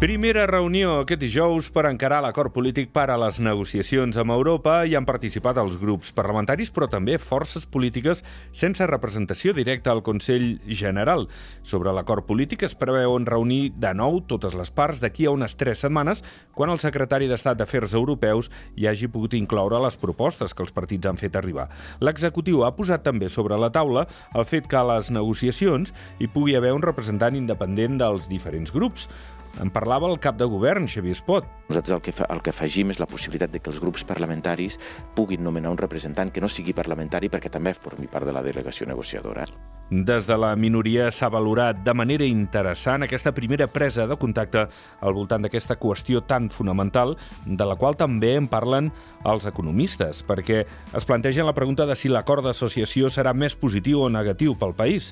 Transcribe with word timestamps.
Primera 0.00 0.46
reunió 0.48 0.94
aquest 1.02 1.20
dijous 1.20 1.66
per 1.68 1.82
encarar 1.84 2.22
l'acord 2.24 2.54
polític 2.54 2.88
per 2.88 3.10
a 3.12 3.18
les 3.20 3.36
negociacions 3.44 4.16
amb 4.16 4.32
Europa 4.32 4.78
i 4.88 4.94
han 4.96 5.04
participat 5.04 5.58
els 5.60 5.74
grups 5.76 6.08
parlamentaris, 6.16 6.70
però 6.72 6.86
també 6.88 7.18
forces 7.20 7.66
polítiques 7.68 8.22
sense 8.48 8.86
representació 8.88 9.52
directa 9.52 9.92
al 9.92 10.00
Consell 10.00 10.54
General. 10.64 11.26
Sobre 11.60 11.92
l'acord 11.92 12.24
polític 12.24 12.64
es 12.64 12.72
preveuen 12.80 13.26
reunir 13.28 13.74
de 13.76 13.90
nou 13.92 14.22
totes 14.24 14.56
les 14.56 14.72
parts 14.72 15.02
d'aquí 15.02 15.26
a 15.28 15.34
unes 15.36 15.58
tres 15.60 15.84
setmanes, 15.84 16.24
quan 16.56 16.72
el 16.72 16.80
secretari 16.80 17.28
d'Estat 17.28 17.60
d'Afers 17.60 17.92
Europeus 18.00 18.48
hi 18.80 18.88
hagi 18.88 19.10
pogut 19.12 19.36
incloure 19.36 19.82
les 19.84 20.00
propostes 20.00 20.56
que 20.56 20.64
els 20.64 20.72
partits 20.72 21.10
han 21.12 21.20
fet 21.20 21.36
arribar. 21.36 21.66
L'executiu 22.00 22.64
ha 22.64 22.72
posat 22.72 23.04
també 23.04 23.28
sobre 23.28 23.60
la 23.60 23.68
taula 23.68 24.06
el 24.32 24.48
fet 24.48 24.64
que 24.64 24.80
a 24.80 24.86
les 24.94 25.12
negociacions 25.12 25.92
hi 26.16 26.30
pugui 26.32 26.56
haver 26.56 26.72
un 26.72 26.88
representant 26.88 27.36
independent 27.36 28.00
dels 28.00 28.32
diferents 28.32 28.72
grups. 28.72 29.10
En 29.58 29.72
parlava 29.74 30.08
el 30.10 30.20
cap 30.22 30.38
de 30.38 30.46
govern, 30.46 30.86
Xavier 30.88 31.16
Espot. 31.16 31.48
Nosaltres 31.70 31.94
el 31.94 32.02
que, 32.02 32.12
fa, 32.12 32.26
el 32.34 32.40
que 32.42 32.50
afegim 32.50 32.90
és 32.90 32.98
la 32.98 33.06
possibilitat 33.06 33.52
de 33.54 33.60
que 33.62 33.70
els 33.70 33.78
grups 33.78 34.02
parlamentaris 34.02 34.80
puguin 35.14 35.44
nomenar 35.46 35.70
un 35.70 35.78
representant 35.78 36.32
que 36.34 36.42
no 36.42 36.50
sigui 36.50 36.74
parlamentari 36.74 37.30
perquè 37.30 37.52
també 37.54 37.76
formi 37.78 38.10
part 38.10 38.26
de 38.26 38.34
la 38.34 38.42
delegació 38.42 38.90
negociadora. 38.90 39.46
Des 39.90 40.26
de 40.26 40.36
la 40.38 40.52
minoria 40.54 41.08
s'ha 41.10 41.26
valorat 41.30 41.80
de 41.82 41.94
manera 41.98 42.26
interessant 42.26 43.02
aquesta 43.02 43.32
primera 43.34 43.66
presa 43.66 44.04
de 44.06 44.14
contacte 44.18 44.68
al 45.00 45.14
voltant 45.14 45.42
d'aquesta 45.42 45.78
qüestió 45.82 46.22
tan 46.22 46.46
fonamental, 46.50 47.16
de 47.46 47.66
la 47.66 47.74
qual 47.74 47.98
també 47.98 48.36
en 48.38 48.46
parlen 48.46 48.92
els 49.26 49.46
economistes, 49.50 50.22
perquè 50.26 50.64
es 50.94 51.06
plantegen 51.06 51.46
la 51.46 51.54
pregunta 51.54 51.86
de 51.86 51.98
si 51.98 52.10
l'acord 52.10 52.46
d'associació 52.46 53.10
serà 53.10 53.34
més 53.34 53.58
positiu 53.58 54.04
o 54.06 54.10
negatiu 54.10 54.54
pel 54.58 54.76
país. 54.78 55.10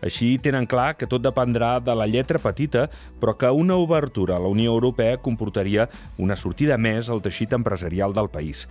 Així 0.00 0.38
tenen 0.38 0.64
clar 0.64 0.94
que 0.96 1.10
tot 1.10 1.20
dependrà 1.26 1.74
de 1.82 1.94
la 1.98 2.06
lletra 2.06 2.38
petita, 2.38 2.86
però 3.20 3.34
que 3.36 3.50
una 3.50 3.76
obertura 3.76 4.36
a 4.36 4.40
la 4.40 4.48
Unió 4.48 4.70
Europea 4.72 5.18
comportaria 5.18 5.90
una 6.18 6.36
sortida 6.36 6.78
més 6.78 7.08
al 7.08 7.22
teixit 7.24 7.52
empresarial 7.56 8.14
del 8.16 8.30
país. 8.32 8.66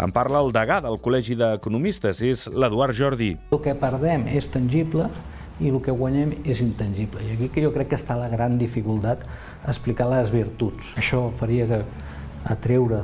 En 0.00 0.12
parla 0.16 0.40
el 0.40 0.52
degà 0.52 0.78
del 0.80 0.96
Col·legi 1.02 1.36
d'Economistes, 1.36 2.22
és 2.24 2.46
l'Eduard 2.48 2.96
Jordi. 2.96 3.34
El 3.52 3.60
que 3.60 3.74
perdem 3.76 4.26
és 4.32 4.48
tangible 4.48 5.10
i 5.60 5.68
el 5.68 5.80
que 5.84 5.92
guanyem 5.92 6.32
és 6.48 6.62
intangible. 6.64 7.20
I 7.26 7.34
aquí 7.34 7.50
que 7.52 7.64
jo 7.64 7.72
crec 7.74 7.92
que 7.92 7.98
està 8.00 8.16
la 8.16 8.30
gran 8.32 8.56
dificultat 8.60 9.26
explicar 9.68 10.08
les 10.08 10.32
virtuts. 10.32 10.94
Això 11.00 11.26
faria 11.36 11.68
que 11.68 11.82
atreure 12.48 13.02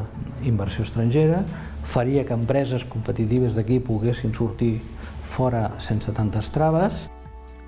inversió 0.48 0.86
estrangera, 0.86 1.42
faria 1.84 2.24
que 2.24 2.34
empreses 2.34 2.86
competitives 2.88 3.54
d'aquí 3.58 3.78
poguessin 3.84 4.32
sortir 4.34 4.78
fora 5.28 5.68
sense 5.84 6.12
tantes 6.16 6.48
traves, 6.54 7.06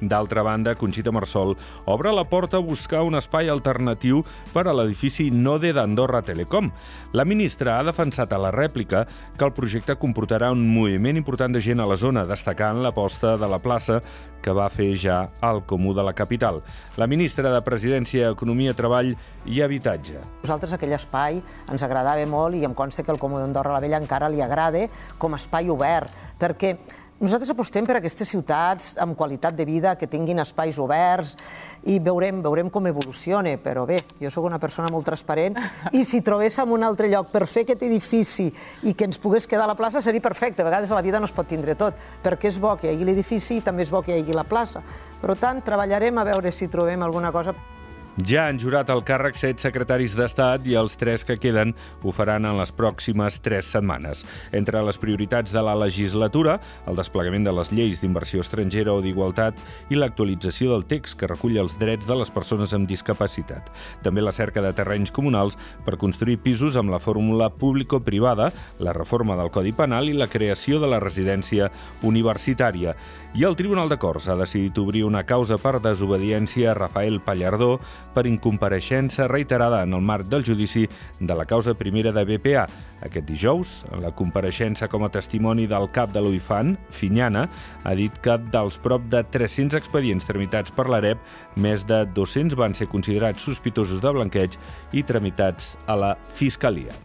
D'altra 0.01 0.45
banda, 0.47 0.77
Conxita 0.79 1.11
Marsol 1.11 1.57
obre 1.87 2.13
la 2.15 2.25
porta 2.29 2.59
a 2.59 2.65
buscar 2.65 3.03
un 3.03 3.19
espai 3.19 3.49
alternatiu 3.51 4.23
per 4.55 4.69
a 4.69 4.75
l'edifici 4.77 5.29
Node 5.35 5.73
d'Andorra 5.75 6.23
Telecom. 6.23 6.71
La 7.13 7.27
ministra 7.27 7.79
ha 7.79 7.87
defensat 7.87 8.33
a 8.33 8.39
la 8.39 8.53
rèplica 8.55 9.07
que 9.37 9.45
el 9.47 9.55
projecte 9.57 9.97
comportarà 9.99 10.53
un 10.55 10.63
moviment 10.71 11.19
important 11.19 11.55
de 11.55 11.63
gent 11.65 11.83
a 11.83 11.89
la 11.89 11.97
zona, 11.99 12.27
destacant 12.29 12.83
l'aposta 12.83 13.37
de 13.37 13.49
la 13.51 13.59
plaça 13.59 13.99
que 14.43 14.55
va 14.55 14.69
fer 14.71 14.93
ja 14.97 15.19
al 15.43 15.65
Comú 15.67 15.95
de 15.95 16.05
la 16.07 16.15
capital. 16.15 16.63
La 16.97 17.09
ministra 17.11 17.51
de 17.51 17.63
Presidència, 17.67 18.31
Economia, 18.31 18.75
Treball 18.79 19.17
i 19.47 19.61
Habitatge. 19.65 20.23
Nosaltres 20.45 20.77
aquell 20.77 20.95
espai 20.95 21.43
ens 21.69 21.83
agradava 21.83 22.23
molt 22.31 22.55
i 22.55 22.65
em 22.69 22.77
consta 22.79 23.03
que 23.03 23.13
el 23.15 23.19
Comú 23.19 23.43
d'Andorra 23.43 23.75
la 23.75 23.83
Vella 23.83 23.99
encara 23.99 24.31
li 24.31 24.43
agrada 24.45 24.87
com 25.19 25.35
a 25.35 25.43
espai 25.43 25.71
obert, 25.75 26.15
perquè 26.39 26.77
nosaltres 27.21 27.51
apostem 27.51 27.87
per 27.87 27.97
aquestes 27.99 28.31
ciutats 28.31 28.93
amb 29.03 29.17
qualitat 29.19 29.57
de 29.59 29.65
vida, 29.67 29.95
que 29.99 30.07
tinguin 30.11 30.39
espais 30.43 30.79
oberts 30.79 31.35
i 31.91 31.99
veurem, 32.03 32.43
veurem 32.45 32.71
com 32.71 32.87
evoluciona, 32.87 33.57
però 33.63 33.85
bé, 33.89 33.99
jo 34.21 34.31
sóc 34.31 34.47
una 34.47 34.61
persona 34.63 34.91
molt 34.93 35.09
transparent 35.09 35.59
i 35.93 36.05
si 36.07 36.21
trobéssim 36.23 36.71
un 36.75 36.87
altre 36.87 37.11
lloc 37.11 37.33
per 37.33 37.47
fer 37.51 37.65
aquest 37.67 37.83
edifici 37.87 38.49
i 38.87 38.95
que 38.95 39.09
ens 39.09 39.19
pogués 39.19 39.49
quedar 39.51 39.67
a 39.67 39.73
la 39.73 39.79
plaça 39.79 40.03
seria 40.05 40.23
perfecte. 40.23 40.63
A 40.63 40.69
vegades 40.69 40.93
a 40.93 40.99
la 40.99 41.03
vida 41.03 41.19
no 41.19 41.27
es 41.27 41.35
pot 41.35 41.49
tindre 41.49 41.75
tot, 41.79 41.99
perquè 42.23 42.53
és 42.53 42.61
bo 42.63 42.77
que 42.77 42.89
hi 42.89 42.95
hagi 42.95 43.09
l'edifici 43.09 43.59
i 43.59 43.65
també 43.67 43.87
és 43.87 43.91
bo 43.91 44.03
que 44.03 44.15
hi 44.15 44.23
hagi 44.23 44.37
la 44.37 44.47
plaça. 44.47 44.85
Per 45.23 45.35
tant, 45.39 45.63
treballarem 45.65 46.19
a 46.19 46.29
veure 46.29 46.53
si 46.55 46.71
trobem 46.71 47.03
alguna 47.03 47.33
cosa 47.35 47.57
ja 48.27 48.49
han 48.49 48.59
jurat 48.59 48.89
el 48.91 49.05
càrrec 49.07 49.37
set 49.39 49.61
secretaris 49.63 50.17
d'Estat 50.19 50.65
i 50.67 50.75
els 50.79 50.97
tres 50.99 51.23
que 51.27 51.37
queden 51.39 51.75
ho 52.03 52.13
faran 52.15 52.49
en 52.49 52.57
les 52.59 52.73
pròximes 52.75 53.39
tres 53.45 53.69
setmanes. 53.71 54.25
Entre 54.53 54.81
les 54.83 54.99
prioritats 54.99 55.53
de 55.55 55.63
la 55.63 55.77
legislatura, 55.79 56.57
el 56.91 56.99
desplegament 56.99 57.47
de 57.47 57.55
les 57.55 57.71
lleis 57.71 58.03
d'inversió 58.03 58.43
estrangera 58.43 58.95
o 58.97 59.03
d'igualtat 59.05 59.61
i 59.91 59.99
l'actualització 59.99 60.73
del 60.73 60.87
text 60.91 61.19
que 61.21 61.29
recull 61.31 61.61
els 61.63 61.79
drets 61.79 62.09
de 62.09 62.17
les 62.19 62.33
persones 62.35 62.75
amb 62.75 62.89
discapacitat. 62.91 63.71
També 64.03 64.25
la 64.25 64.35
cerca 64.35 64.65
de 64.65 64.73
terrenys 64.75 65.15
comunals 65.15 65.59
per 65.87 65.99
construir 66.01 66.41
pisos 66.43 66.77
amb 66.77 66.91
la 66.91 66.99
fórmula 66.99 67.53
público-privada, 67.55 68.51
la 68.81 68.97
reforma 68.97 69.37
del 69.39 69.53
Codi 69.55 69.73
Penal 69.73 70.11
i 70.11 70.17
la 70.17 70.31
creació 70.31 70.83
de 70.83 70.91
la 70.91 71.01
residència 71.01 71.71
universitària. 72.03 72.97
I 73.39 73.45
el 73.45 73.55
Tribunal 73.55 73.91
de 73.93 73.99
Corts 74.01 74.27
ha 74.27 74.39
decidit 74.41 74.79
obrir 74.81 75.05
una 75.05 75.27
causa 75.29 75.59
per 75.61 75.79
desobediència 75.85 76.73
a 76.73 76.75
Rafael 76.75 77.21
Pallardó 77.21 77.77
per 78.15 78.27
incompareixença 78.27 79.29
reiterada 79.29 79.83
en 79.85 79.95
el 79.97 80.03
marc 80.03 80.29
del 80.29 80.45
judici 80.47 80.87
de 81.21 81.35
la 81.35 81.47
causa 81.47 81.75
primera 81.75 82.13
de 82.13 82.25
BPA. 82.25 82.67
Aquest 83.05 83.27
dijous, 83.29 83.75
en 83.93 84.03
la 84.03 84.13
compareixença 84.15 84.89
com 84.91 85.05
a 85.07 85.11
testimoni 85.15 85.69
del 85.71 85.89
cap 85.95 86.13
de 86.13 86.23
l'UIFAN, 86.23 86.77
Finyana, 86.91 87.47
ha 87.85 87.95
dit 87.95 88.15
que 88.25 88.39
dels 88.53 88.81
prop 88.83 89.07
de 89.13 89.23
300 89.25 89.79
expedients 89.79 90.27
tramitats 90.27 90.75
per 90.75 90.89
l'AREP, 90.91 91.23
més 91.57 91.87
de 91.87 92.05
200 92.15 92.59
van 92.59 92.75
ser 92.75 92.91
considerats 92.91 93.45
sospitosos 93.45 94.03
de 94.03 94.15
blanqueig 94.15 94.59
i 94.93 95.05
tramitats 95.07 95.77
a 95.87 95.97
la 95.97 96.15
Fiscalia. 96.35 96.97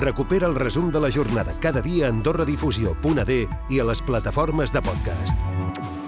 Recupera 0.00 0.46
el 0.46 0.54
resum 0.54 0.90
de 0.90 1.00
la 1.00 1.10
jornada 1.10 1.52
cada 1.60 1.82
dia 1.82 2.06
a 2.06 2.10
AndorraDifusió.d 2.14 3.40
i 3.68 3.80
a 3.80 3.88
les 3.90 4.02
plataformes 4.02 4.72
de 4.72 4.80
podcast. 4.80 5.99